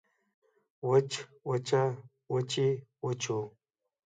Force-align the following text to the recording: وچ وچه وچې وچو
وچ 0.89 1.11
وچه 1.49 1.81
وچې 2.33 2.69
وچو 3.05 3.39